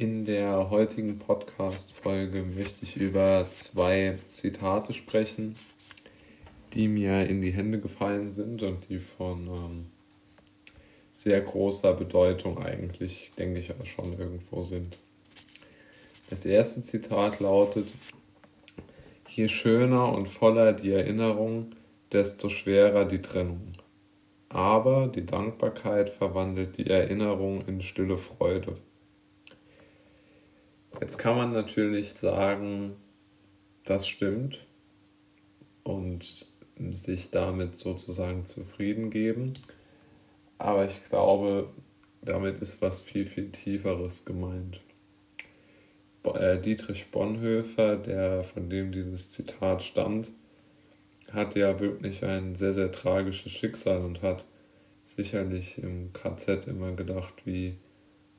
In 0.00 0.24
der 0.24 0.70
heutigen 0.70 1.18
Podcast-Folge 1.18 2.42
möchte 2.42 2.84
ich 2.84 2.96
über 2.96 3.46
zwei 3.54 4.18
Zitate 4.28 4.94
sprechen, 4.94 5.56
die 6.72 6.88
mir 6.88 7.26
in 7.26 7.42
die 7.42 7.50
Hände 7.50 7.78
gefallen 7.78 8.30
sind 8.30 8.62
und 8.62 8.88
die 8.88 8.98
von 8.98 9.46
ähm, 9.46 9.86
sehr 11.12 11.42
großer 11.42 11.92
Bedeutung 11.92 12.64
eigentlich, 12.64 13.30
denke 13.36 13.60
ich, 13.60 13.72
auch 13.72 13.84
schon 13.84 14.18
irgendwo 14.18 14.62
sind. 14.62 14.96
Das 16.30 16.46
erste 16.46 16.80
Zitat 16.80 17.38
lautet, 17.40 17.88
je 19.28 19.48
schöner 19.48 20.14
und 20.14 20.30
voller 20.30 20.72
die 20.72 20.92
Erinnerung, 20.92 21.72
desto 22.10 22.48
schwerer 22.48 23.04
die 23.04 23.20
Trennung. 23.20 23.74
Aber 24.48 25.08
die 25.08 25.26
Dankbarkeit 25.26 26.08
verwandelt 26.08 26.78
die 26.78 26.88
Erinnerung 26.88 27.66
in 27.66 27.82
stille 27.82 28.16
Freude. 28.16 28.78
Jetzt 31.00 31.16
kann 31.16 31.34
man 31.34 31.52
natürlich 31.52 32.12
sagen, 32.12 32.94
das 33.84 34.06
stimmt 34.06 34.66
und 35.82 36.46
sich 36.94 37.30
damit 37.30 37.74
sozusagen 37.74 38.44
zufrieden 38.44 39.10
geben. 39.10 39.54
Aber 40.58 40.84
ich 40.84 41.02
glaube, 41.08 41.70
damit 42.20 42.60
ist 42.60 42.82
was 42.82 43.00
viel, 43.00 43.26
viel 43.26 43.50
Tieferes 43.50 44.26
gemeint. 44.26 44.82
Äh, 46.22 46.58
Dietrich 46.58 47.10
Bonhoeffer, 47.10 47.96
der 47.96 48.44
von 48.44 48.68
dem 48.68 48.92
dieses 48.92 49.30
Zitat 49.30 49.82
stammt, 49.82 50.30
hat 51.32 51.54
ja 51.54 51.80
wirklich 51.80 52.22
ein 52.26 52.56
sehr, 52.56 52.74
sehr 52.74 52.92
tragisches 52.92 53.52
Schicksal 53.52 54.04
und 54.04 54.20
hat 54.20 54.44
sicherlich 55.06 55.78
im 55.78 56.12
KZ 56.12 56.66
immer 56.66 56.92
gedacht, 56.92 57.46
wie, 57.46 57.78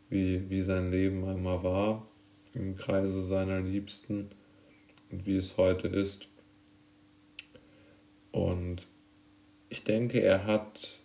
wie, 0.10 0.48
wie 0.52 0.62
sein 0.62 0.92
Leben 0.92 1.28
einmal 1.28 1.64
war 1.64 2.06
im 2.54 2.76
Kreise 2.76 3.24
seiner 3.24 3.62
Liebsten 3.62 4.30
und 5.12 5.26
wie 5.26 5.38
es 5.38 5.58
heute 5.58 5.88
ist. 5.88 6.30
Und 8.32 8.88
ich 9.70 9.84
denke, 9.84 10.22
er 10.22 10.46
hat 10.46 11.00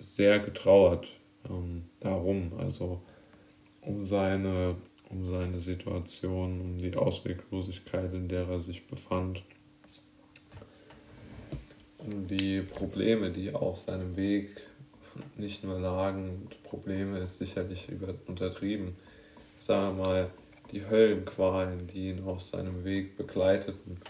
sehr 0.00 0.38
getrauert 0.38 1.08
ähm, 1.48 1.84
darum, 2.00 2.52
also 2.58 3.00
um 3.80 4.02
seine, 4.02 4.76
um 5.10 5.24
seine 5.24 5.60
Situation, 5.60 6.60
um 6.60 6.78
die 6.78 6.94
Ausweglosigkeit, 6.96 8.12
in 8.12 8.28
der 8.28 8.48
er 8.48 8.60
sich 8.60 8.86
befand, 8.86 9.42
um 11.98 12.26
die 12.28 12.60
Probleme, 12.62 13.30
die 13.30 13.52
auf 13.52 13.78
seinem 13.78 14.16
Weg 14.16 14.50
nicht 15.36 15.64
nur 15.64 15.78
lagen, 15.78 16.48
Probleme 16.64 17.18
ist 17.20 17.38
sicherlich 17.38 17.88
über, 17.88 18.14
untertrieben, 18.26 18.96
sagen 19.58 19.96
wir 19.96 20.04
mal, 20.04 20.30
die 20.72 20.86
Höllenqualen, 20.86 21.86
die 21.86 22.10
ihn 22.10 22.24
auf 22.24 22.40
seinem 22.40 22.84
Weg 22.84 23.16
begleiteten, 23.16 24.00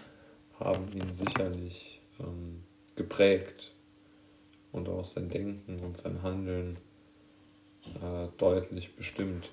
haben 0.59 0.91
ihn 0.93 1.13
sicherlich 1.13 2.01
ähm, 2.21 2.63
geprägt 2.95 3.73
und 4.73 4.89
auch 4.89 5.05
sein 5.05 5.29
Denken 5.29 5.79
und 5.81 5.97
sein 5.97 6.23
Handeln 6.23 6.79
äh, 8.03 8.29
deutlich 8.39 8.97
bestimmt. 8.97 9.51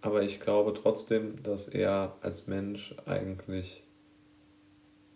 Aber 0.00 0.22
ich 0.22 0.40
glaube 0.40 0.74
trotzdem, 0.74 1.42
dass 1.42 1.68
er 1.68 2.16
als 2.20 2.46
Mensch 2.46 2.94
eigentlich 3.04 3.82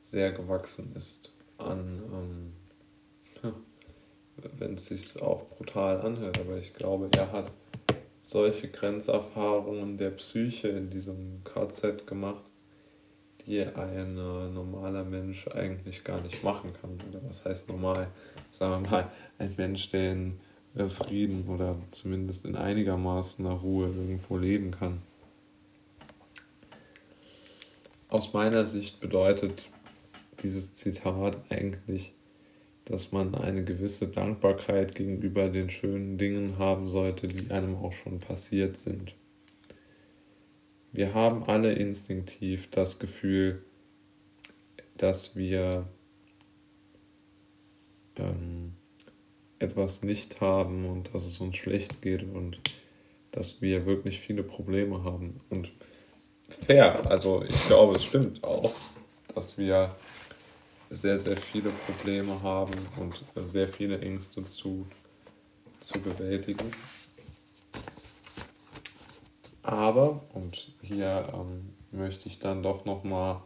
sehr 0.00 0.33
gewachsen 0.33 0.94
ist 0.97 1.38
an, 1.56 2.53
ähm, 3.42 3.53
wenn 4.58 4.75
es 4.75 4.86
sich 4.86 5.22
auch 5.22 5.48
brutal 5.50 6.00
anhört, 6.00 6.38
aber 6.41 6.58
ich 6.58 6.75
glaube, 6.75 7.08
er 7.16 7.33
hat 7.33 7.50
solche 8.33 8.69
Grenzerfahrungen 8.69 9.98
der 9.98 10.11
Psyche 10.11 10.69
in 10.69 10.91
diesem 10.91 11.42
KZ 11.44 12.06
gemacht, 12.06 12.44
die 13.47 13.61
ein 13.61 14.16
äh, 14.16 14.48
normaler 14.48 15.05
Mensch 15.05 15.47
eigentlich 15.48 16.03
gar 16.03 16.20
nicht 16.22 16.43
machen 16.43 16.72
kann. 16.81 16.98
Oder 17.10 17.20
was 17.28 17.44
heißt 17.44 17.69
normal? 17.69 18.09
Sagen 18.50 18.84
wir 18.84 18.91
mal, 18.91 19.10
ein 19.38 19.54
Mensch, 19.56 19.91
der 19.91 20.12
in 20.12 20.41
äh, 20.75 20.88
Frieden 20.88 21.47
oder 21.48 21.76
zumindest 21.91 22.44
in 22.44 22.56
einigermaßen 22.56 23.47
Ruhe 23.47 23.88
irgendwo 23.88 24.38
leben 24.38 24.70
kann. 24.70 25.03
Aus 28.09 28.32
meiner 28.32 28.66
Sicht 28.66 29.00
bedeutet 29.00 29.64
dieses 30.43 30.75
Zitat 30.75 31.38
eigentlich, 31.50 32.12
dass 32.84 33.12
man 33.12 33.34
eine 33.34 33.65
gewisse 33.65 34.09
Dankbarkeit 34.09 34.94
gegenüber 34.94 35.48
den 35.48 35.70
schönen 35.70 36.19
Dingen 36.19 36.59
haben 36.59 36.88
sollte, 36.88 37.28
die 37.28 37.50
einem 37.50 37.76
auch 37.76 37.93
schon 37.93 38.19
passiert 38.19 38.76
sind. 38.76 39.15
Wir 40.93 41.15
haben 41.15 41.44
alle 41.44 41.72
instinktiv 41.72 42.69
das 42.70 42.98
Gefühl, 42.98 43.62
dass 44.97 45.37
wir 45.37 45.87
ähm, 48.16 48.75
etwas 49.59 50.03
nicht 50.03 50.41
haben 50.41 50.84
und 50.87 51.14
dass 51.14 51.25
es 51.25 51.41
uns 51.41 51.56
schlecht 51.56 52.03
geht 52.03 52.25
und 52.25 52.60
dass 53.31 53.62
wir 53.62 53.87
wirklich 53.87 54.20
viele 54.20 54.43
Probleme 54.43 55.04
haben. 55.04 55.41
Und 55.49 55.72
fair, 56.49 57.10
also 57.10 57.43
ich 57.43 57.66
glaube, 57.66 57.97
es 57.97 58.04
stimmt 58.04 58.44
auch, 58.44 58.72
dass 59.34 59.56
wir 59.56 59.94
sehr, 60.92 61.19
sehr 61.19 61.36
viele 61.36 61.70
Probleme 61.70 62.42
haben 62.42 62.75
und 62.98 63.25
sehr 63.36 63.66
viele 63.66 64.00
Ängste 64.00 64.44
zu, 64.44 64.86
zu 65.80 66.00
bewältigen. 66.00 66.70
Aber, 69.62 70.22
und 70.34 70.75
hier 70.82 71.32
ähm, 71.32 71.70
möchte 71.92 72.28
ich 72.28 72.38
dann 72.38 72.62
doch 72.62 72.84
nochmal 72.84 73.42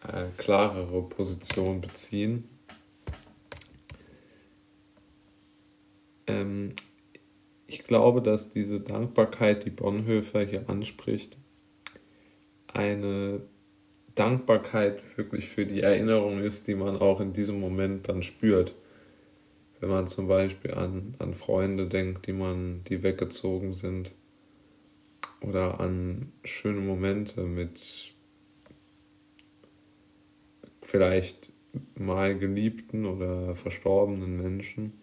eine 0.00 0.30
klarere 0.36 1.02
Position 1.02 1.80
beziehen, 1.80 2.48
ähm, 6.26 6.72
ich 7.66 7.82
glaube, 7.84 8.22
dass 8.22 8.48
diese 8.48 8.80
Dankbarkeit, 8.80 9.64
die 9.64 9.70
Bonhoeffer 9.70 10.40
hier 10.40 10.70
anspricht, 10.70 11.36
eine 12.72 13.42
Dankbarkeit 14.18 15.02
wirklich 15.16 15.48
für 15.48 15.66
die 15.66 15.82
Erinnerung 15.82 16.42
ist, 16.42 16.68
die 16.68 16.74
man 16.74 16.96
auch 16.96 17.20
in 17.20 17.32
diesem 17.32 17.60
Moment 17.60 18.08
dann 18.08 18.22
spürt. 18.22 18.74
Wenn 19.80 19.90
man 19.90 20.06
zum 20.06 20.26
Beispiel 20.26 20.74
an, 20.74 21.14
an 21.18 21.34
Freunde 21.34 21.86
denkt, 21.86 22.26
die 22.26 22.32
man, 22.32 22.82
die 22.88 23.02
weggezogen 23.02 23.70
sind, 23.70 24.12
oder 25.40 25.80
an 25.80 26.32
schöne 26.44 26.80
Momente 26.80 27.42
mit 27.42 27.80
vielleicht 30.82 31.52
mal 31.94 32.36
geliebten 32.36 33.06
oder 33.06 33.54
verstorbenen 33.54 34.36
Menschen. 34.36 34.94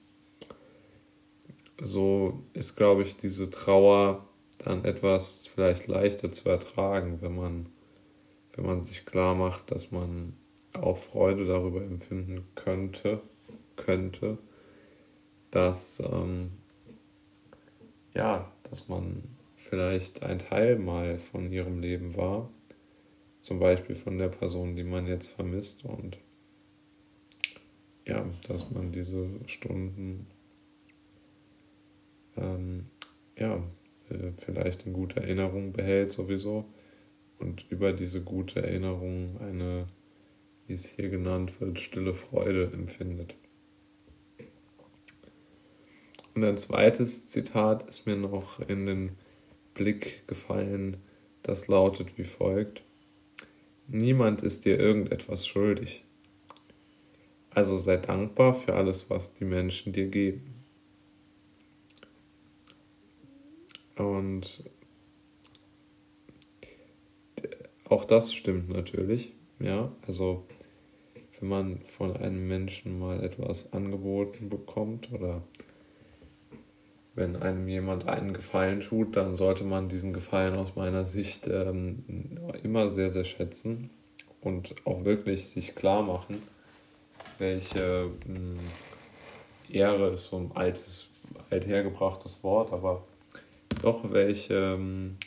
So 1.79 2.43
ist, 2.53 2.75
glaube 2.75 3.03
ich, 3.03 3.17
diese 3.17 3.49
Trauer 3.49 4.27
dann 4.57 4.83
etwas 4.83 5.47
vielleicht 5.47 5.87
leichter 5.87 6.31
zu 6.31 6.49
ertragen, 6.49 7.21
wenn 7.21 7.35
man 7.35 7.67
wenn 8.55 8.65
man 8.65 8.79
sich 8.79 9.05
klar 9.05 9.35
macht, 9.35 9.71
dass 9.71 9.91
man 9.91 10.33
auch 10.73 10.97
Freude 10.97 11.45
darüber 11.45 11.81
empfinden 11.81 12.45
könnte, 12.55 13.21
könnte, 13.75 14.37
dass 15.51 15.99
ähm, 15.99 16.51
ja, 18.13 18.51
dass 18.69 18.87
man 18.87 19.23
vielleicht 19.55 20.23
ein 20.23 20.39
Teil 20.39 20.77
mal 20.77 21.17
von 21.17 21.51
ihrem 21.51 21.79
Leben 21.81 22.15
war, 22.15 22.49
zum 23.39 23.59
Beispiel 23.59 23.95
von 23.95 24.17
der 24.17 24.29
Person, 24.29 24.75
die 24.75 24.83
man 24.83 25.05
jetzt 25.05 25.27
vermisst 25.27 25.83
und 25.83 26.17
ja, 28.05 28.25
dass 28.47 28.71
man 28.71 28.91
diese 28.91 29.27
Stunden 29.47 30.27
ähm, 32.37 32.83
ja, 33.37 33.55
äh, 34.09 34.31
vielleicht 34.37 34.85
in 34.85 34.93
guter 34.93 35.21
Erinnerung 35.21 35.73
behält 35.73 36.11
sowieso 36.11 36.65
und 37.39 37.65
über 37.69 37.93
diese 37.93 38.21
gute 38.21 38.61
Erinnerung 38.61 39.39
eine, 39.39 39.87
wie 40.67 40.73
es 40.73 40.85
hier 40.87 41.09
genannt 41.09 41.59
wird, 41.59 41.79
stille 41.79 42.13
Freude 42.13 42.71
empfindet. 42.73 43.35
Und 46.33 46.43
ein 46.43 46.57
zweites 46.57 47.27
Zitat 47.27 47.87
ist 47.87 48.05
mir 48.05 48.17
noch 48.17 48.59
in 48.67 48.85
den 48.85 49.11
Blick 49.73 50.27
gefallen, 50.27 50.97
das 51.43 51.67
lautet 51.67 52.17
wie 52.17 52.25
folgt. 52.25 52.83
Niemand 53.87 54.41
ist 54.41 54.65
dir 54.65 54.79
irgendetwas 54.79 55.47
schuldig. 55.47 56.03
Also 57.51 57.77
sei 57.77 57.97
dankbar 57.97 58.53
für 58.53 58.73
alles, 58.73 59.09
was 59.09 59.33
die 59.33 59.45
Menschen 59.45 59.93
dir 59.93 60.07
geben. 60.07 60.55
Und 63.95 64.69
Auch 67.87 68.05
das 68.05 68.33
stimmt 68.33 68.69
natürlich. 68.69 69.33
Ja, 69.59 69.91
also 70.07 70.45
wenn 71.39 71.49
man 71.49 71.79
von 71.81 72.15
einem 72.15 72.47
Menschen 72.47 72.99
mal 72.99 73.23
etwas 73.23 73.73
angeboten 73.73 74.49
bekommt 74.49 75.11
oder 75.11 75.43
wenn 77.13 77.37
einem 77.37 77.67
jemand 77.67 78.07
einen 78.07 78.33
Gefallen 78.33 78.81
tut, 78.81 79.15
dann 79.15 79.35
sollte 79.35 79.63
man 79.63 79.87
diesen 79.87 80.13
Gefallen 80.13 80.55
aus 80.55 80.75
meiner 80.75 81.05
Sicht 81.05 81.47
ähm, 81.47 82.03
immer 82.63 82.89
sehr, 82.89 83.09
sehr 83.09 83.23
schätzen 83.23 83.89
und 84.41 84.75
auch 84.85 85.05
wirklich 85.05 85.47
sich 85.47 85.75
klar 85.75 86.03
machen, 86.03 86.41
welche 87.39 88.09
mh, 88.27 88.35
hm, 88.35 88.57
Ehre 89.69 90.09
ist 90.09 90.27
so 90.27 90.37
ein 90.37 90.51
altes, 90.53 91.07
althergebrachtes 91.49 92.43
Wort, 92.43 92.73
aber 92.73 93.03
doch 93.81 94.11
welche 94.11 94.75
ähm, 94.75 95.17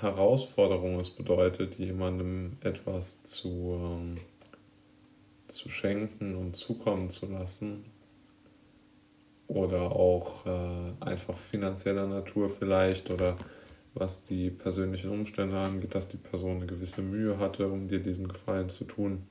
Herausforderung 0.00 0.98
es 1.00 1.10
bedeutet, 1.10 1.78
jemandem 1.78 2.56
etwas 2.60 3.22
zu, 3.22 3.78
ähm, 3.80 4.18
zu 5.48 5.68
schenken 5.68 6.36
und 6.36 6.56
zukommen 6.56 7.10
zu 7.10 7.26
lassen. 7.26 7.84
Oder 9.46 9.92
auch 9.92 10.46
äh, 10.46 10.92
einfach 11.00 11.36
finanzieller 11.36 12.06
Natur 12.06 12.48
vielleicht 12.48 13.10
oder 13.10 13.36
was 13.94 14.24
die 14.24 14.50
persönlichen 14.50 15.10
Umstände 15.10 15.56
angeht, 15.56 15.94
dass 15.94 16.08
die 16.08 16.16
Person 16.16 16.56
eine 16.56 16.66
gewisse 16.66 17.02
Mühe 17.02 17.38
hatte, 17.38 17.68
um 17.68 17.86
dir 17.86 18.00
diesen 18.00 18.26
Gefallen 18.26 18.68
zu 18.68 18.84
tun. 18.84 19.26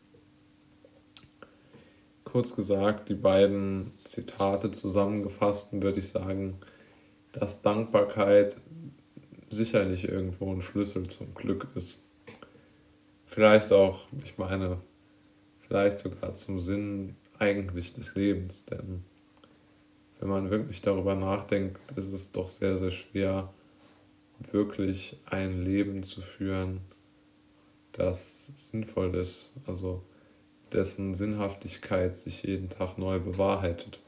Kurz 2.24 2.56
gesagt, 2.56 3.10
die 3.10 3.16
beiden 3.16 3.92
Zitate 4.06 4.72
zusammengefasst, 4.72 5.82
würde 5.82 6.00
ich 6.00 6.08
sagen, 6.10 6.58
dass 7.34 7.62
Dankbarkeit 7.62 8.58
sicherlich 9.54 10.08
irgendwo 10.08 10.52
ein 10.52 10.62
Schlüssel 10.62 11.08
zum 11.08 11.34
Glück 11.34 11.68
ist. 11.76 12.02
Vielleicht 13.26 13.72
auch, 13.72 14.02
ich 14.24 14.38
meine, 14.38 14.80
vielleicht 15.68 16.00
sogar 16.00 16.34
zum 16.34 16.60
Sinn 16.60 17.16
eigentlich 17.40 17.94
des 17.94 18.16
Lebens, 18.16 18.66
denn 18.66 19.04
wenn 20.20 20.30
man 20.30 20.50
wirklich 20.50 20.82
darüber 20.82 21.16
nachdenkt, 21.16 21.80
ist 21.96 22.12
es 22.12 22.32
doch 22.32 22.48
sehr, 22.48 22.78
sehr 22.78 22.92
schwer, 22.92 23.54
wirklich 24.52 25.18
ein 25.26 25.64
Leben 25.64 26.04
zu 26.04 26.22
führen, 26.22 26.82
das 27.94 28.52
sinnvoll 28.56 29.16
ist, 29.16 29.54
also 29.66 30.04
dessen 30.72 31.14
Sinnhaftigkeit 31.14 32.16
sich 32.16 32.44
jeden 32.44 32.70
Tag 32.70 32.98
neu 32.98 33.20
bewahrheitet. 33.20 34.00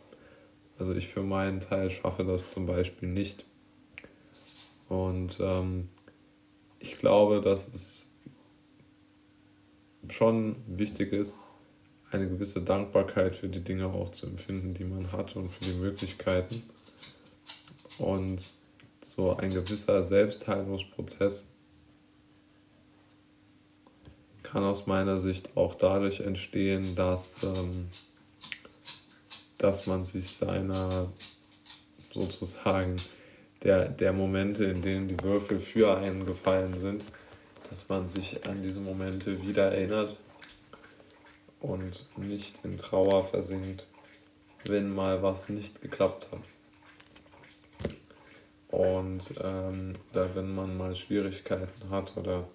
Also 0.78 0.94
ich 0.94 1.08
für 1.08 1.22
meinen 1.22 1.62
Teil 1.62 1.90
schaffe 1.90 2.24
das 2.24 2.50
zum 2.50 2.66
Beispiel 2.66 3.08
nicht. 3.08 3.46
Und 4.90 5.40
ähm, 5.40 5.88
ich 6.80 6.96
glaube, 6.96 7.42
dass 7.42 7.68
es 7.68 8.08
schon 10.10 10.56
wichtig 10.68 11.14
ist, 11.14 11.34
eine 12.12 12.28
gewisse 12.28 12.62
Dankbarkeit 12.62 13.36
für 13.36 13.50
die 13.50 13.62
Dinge 13.62 13.88
auch 13.88 14.10
zu 14.12 14.28
empfinden, 14.28 14.74
die 14.74 14.86
man 14.86 15.12
hat 15.12 15.36
und 15.36 15.50
für 15.50 15.66
die 15.66 15.78
Möglichkeiten. 15.80 16.64
Und 17.98 18.46
so 19.02 19.36
ein 19.36 19.50
gewisser 19.50 20.04
Selbstheilungsprozess 20.04 21.48
kann 24.44 24.64
aus 24.64 24.88
meiner 24.88 25.20
Sicht 25.20 25.58
auch 25.58 25.76
dadurch 25.76 26.22
entstehen, 26.22 26.96
dass, 26.96 27.44
ähm, 27.44 27.90
dass 29.58 29.88
man 29.88 30.06
sich 30.06 30.32
seiner 30.32 31.12
sozusagen 32.14 32.96
der, 33.66 33.90
der 33.90 34.14
Momente, 34.14 34.64
in 34.66 34.82
denen 34.82 35.08
die 35.08 35.20
Würfel 35.22 35.60
für 35.60 35.98
einen 35.98 36.26
gefallen 36.26 36.74
sind, 36.74 37.04
dass 37.70 37.90
man 37.90 38.08
sich 38.08 38.48
an 38.48 38.62
diese 38.62 38.80
Momente 38.80 39.42
wieder 39.42 39.72
erinnert 39.72 40.16
und 41.60 42.06
nicht 42.16 42.64
in 42.64 42.78
Trauer 42.78 43.24
versinkt, 43.24 43.88
wenn 44.66 44.94
mal 44.94 45.24
was 45.24 45.50
nicht 45.50 45.82
geklappt 45.82 46.30
hat. 46.32 46.40
Und 48.70 49.34
ähm, 49.44 49.94
oder 50.12 50.36
wenn 50.36 50.54
man 50.54 50.78
mal 50.78 50.96
Schwierigkeiten 50.96 51.90
hat 51.90 52.16
oder 52.18 52.48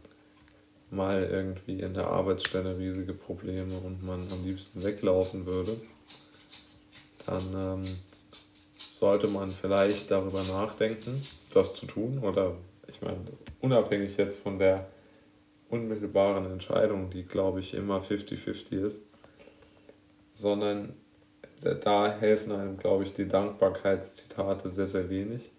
mal 0.90 1.24
irgendwie 1.24 1.80
in 1.80 1.94
der 1.94 2.06
Arbeitsstelle 2.06 2.78
riesige 2.78 3.14
Probleme 3.14 3.78
und 3.78 4.04
man 4.04 4.20
am 4.30 4.44
liebsten 4.44 4.84
weglaufen 4.84 5.46
würde, 5.46 5.80
dann 7.26 7.54
ähm, 7.54 7.84
sollte 9.00 9.28
man 9.28 9.50
vielleicht 9.50 10.10
darüber 10.10 10.42
nachdenken, 10.42 11.22
das 11.54 11.72
zu 11.72 11.86
tun. 11.86 12.18
Oder 12.18 12.54
ich 12.86 13.00
meine, 13.00 13.16
unabhängig 13.60 14.18
jetzt 14.18 14.38
von 14.38 14.58
der 14.58 14.88
unmittelbaren 15.70 16.44
Entscheidung, 16.52 17.08
die 17.08 17.22
glaube 17.22 17.60
ich 17.60 17.72
immer 17.72 18.00
50-50 18.00 18.84
ist, 18.84 19.00
sondern 20.34 20.92
da 21.62 22.12
helfen 22.12 22.52
einem, 22.52 22.76
glaube 22.76 23.04
ich, 23.04 23.14
die 23.14 23.26
Dankbarkeitszitate 23.26 24.68
sehr, 24.68 24.86
sehr 24.86 25.08
wenig. 25.08 25.50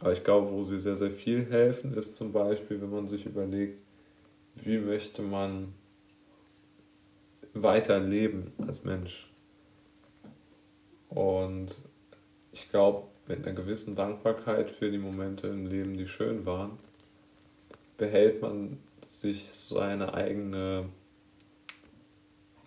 Aber 0.00 0.12
ich 0.14 0.24
glaube, 0.24 0.50
wo 0.50 0.64
sie 0.64 0.78
sehr, 0.78 0.96
sehr 0.96 1.10
viel 1.10 1.44
helfen, 1.50 1.92
ist 1.92 2.16
zum 2.16 2.32
Beispiel, 2.32 2.80
wenn 2.80 2.90
man 2.90 3.08
sich 3.08 3.26
überlegt, 3.26 3.78
wie 4.54 4.78
möchte 4.78 5.20
man 5.20 5.74
weiter 7.52 7.98
leben 7.98 8.52
als 8.66 8.84
Mensch. 8.84 9.30
Und 11.10 11.76
ich 12.58 12.70
glaube, 12.70 13.06
mit 13.26 13.44
einer 13.44 13.54
gewissen 13.54 13.94
Dankbarkeit 13.94 14.70
für 14.70 14.90
die 14.90 14.98
Momente 14.98 15.48
im 15.48 15.66
Leben, 15.66 15.96
die 15.96 16.06
schön 16.06 16.44
waren, 16.46 16.78
behält 17.96 18.42
man 18.42 18.78
sich 19.06 19.52
seine 19.52 20.14
eigene 20.14 20.86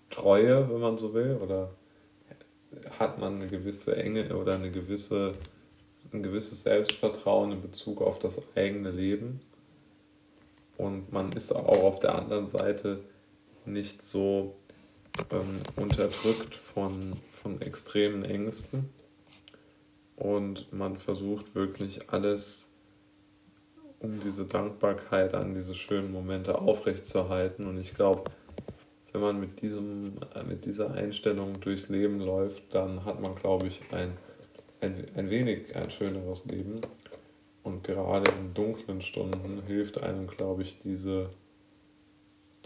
Treue, 0.09 0.69
wenn 0.69 0.79
man 0.79 0.97
so 0.97 1.13
will, 1.13 1.39
oder 1.41 1.71
hat 2.99 3.19
man 3.19 3.35
eine 3.35 3.47
gewisse 3.47 3.95
Enge 3.95 4.35
oder 4.35 4.55
eine 4.55 4.71
gewisse, 4.71 5.33
ein 6.13 6.23
gewisses 6.23 6.63
Selbstvertrauen 6.63 7.51
in 7.51 7.61
Bezug 7.61 8.01
auf 8.01 8.19
das 8.19 8.41
eigene 8.55 8.91
Leben. 8.91 9.41
Und 10.77 11.11
man 11.11 11.31
ist 11.33 11.51
auch 11.53 11.83
auf 11.83 11.99
der 11.99 12.15
anderen 12.15 12.47
Seite 12.47 13.01
nicht 13.65 14.01
so 14.01 14.55
ähm, 15.31 15.61
unterdrückt 15.75 16.55
von, 16.55 17.13
von 17.31 17.61
extremen 17.61 18.23
Ängsten 18.23 18.89
und 20.21 20.71
man 20.71 20.97
versucht 20.97 21.55
wirklich 21.55 22.11
alles, 22.11 22.69
um 23.99 24.21
diese 24.23 24.45
Dankbarkeit 24.45 25.33
an 25.33 25.55
diese 25.55 25.73
schönen 25.73 26.11
Momente 26.11 26.59
aufrechtzuerhalten. 26.59 27.65
Und 27.65 27.79
ich 27.79 27.95
glaube, 27.95 28.29
wenn 29.11 29.21
man 29.21 29.39
mit, 29.39 29.63
diesem, 29.63 30.13
mit 30.47 30.65
dieser 30.65 30.91
Einstellung 30.91 31.59
durchs 31.59 31.89
Leben 31.89 32.19
läuft, 32.19 32.61
dann 32.75 33.03
hat 33.03 33.19
man, 33.19 33.33
glaube 33.33 33.65
ich, 33.65 33.81
ein, 33.91 34.13
ein, 34.79 35.07
ein 35.15 35.31
wenig 35.31 35.75
ein 35.75 35.89
schöneres 35.89 36.45
Leben. 36.45 36.81
Und 37.63 37.83
gerade 37.83 38.29
in 38.39 38.53
dunklen 38.53 39.01
Stunden 39.01 39.63
hilft 39.65 40.03
einem, 40.03 40.27
glaube 40.27 40.61
ich, 40.61 40.81
diese, 40.81 41.31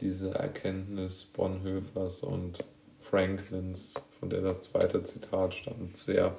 diese 0.01 0.31
Erkenntnis 0.31 1.23
Bonhoeffers 1.23 2.21
und 2.23 2.59
Franklins, 2.99 3.93
von 4.19 4.29
der 4.29 4.41
das 4.41 4.63
zweite 4.63 5.03
Zitat 5.03 5.53
stammt, 5.53 5.95
sehr. 5.95 6.35